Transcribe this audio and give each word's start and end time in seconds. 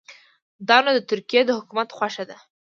دا 0.67 0.77
نو 0.85 0.91
د 0.97 0.99
ترکیې 1.09 1.41
د 1.45 1.49
حکومت 1.59 1.89
خوښه 1.97 2.23
ده. 2.29 2.37